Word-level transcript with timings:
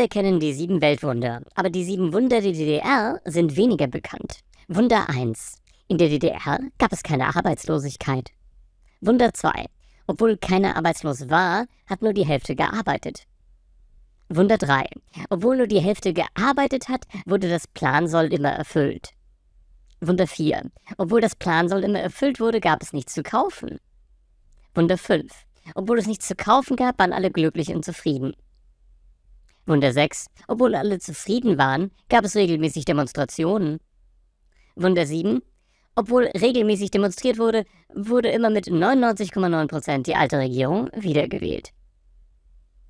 alle 0.00 0.08
kennen 0.08 0.40
die 0.40 0.54
sieben 0.54 0.80
Weltwunder, 0.80 1.42
aber 1.54 1.68
die 1.68 1.84
sieben 1.84 2.14
Wunder 2.14 2.40
der 2.40 2.52
DDR 2.52 3.20
sind 3.26 3.56
weniger 3.56 3.86
bekannt. 3.86 4.38
Wunder 4.66 5.10
1. 5.10 5.58
In 5.88 5.98
der 5.98 6.08
DDR 6.08 6.58
gab 6.78 6.90
es 6.90 7.02
keine 7.02 7.36
Arbeitslosigkeit. 7.36 8.30
Wunder 9.02 9.34
2. 9.34 9.66
Obwohl 10.06 10.38
keiner 10.38 10.74
arbeitslos 10.76 11.28
war, 11.28 11.66
hat 11.86 12.00
nur 12.00 12.14
die 12.14 12.24
Hälfte 12.24 12.56
gearbeitet. 12.56 13.24
Wunder 14.30 14.56
3. 14.56 14.86
Obwohl 15.28 15.58
nur 15.58 15.66
die 15.66 15.82
Hälfte 15.82 16.14
gearbeitet 16.14 16.88
hat, 16.88 17.04
wurde 17.26 17.50
das 17.50 17.66
Plansoll 17.66 18.32
immer 18.32 18.52
erfüllt. 18.52 19.10
Wunder 20.00 20.26
4. 20.26 20.62
Obwohl 20.96 21.20
das 21.20 21.36
Plansoll 21.36 21.84
immer 21.84 22.00
erfüllt 22.00 22.40
wurde, 22.40 22.60
gab 22.60 22.82
es 22.82 22.94
nichts 22.94 23.12
zu 23.12 23.22
kaufen. 23.22 23.80
Wunder 24.74 24.96
5. 24.96 25.30
Obwohl 25.74 25.98
es 25.98 26.06
nichts 26.06 26.26
zu 26.26 26.36
kaufen 26.36 26.76
gab, 26.76 26.98
waren 26.98 27.12
alle 27.12 27.30
glücklich 27.30 27.74
und 27.74 27.84
zufrieden. 27.84 28.34
Wunder 29.70 29.92
6. 29.92 30.26
Obwohl 30.48 30.74
alle 30.74 30.98
zufrieden 30.98 31.56
waren, 31.56 31.92
gab 32.08 32.24
es 32.24 32.34
regelmäßig 32.34 32.84
Demonstrationen. 32.84 33.78
Wunder 34.74 35.06
7. 35.06 35.40
Obwohl 35.94 36.24
regelmäßig 36.24 36.90
demonstriert 36.90 37.38
wurde, 37.38 37.64
wurde 37.94 38.30
immer 38.30 38.50
mit 38.50 38.66
99,9% 38.66 40.02
die 40.02 40.16
alte 40.16 40.38
Regierung 40.38 40.90
wiedergewählt. 40.94 41.70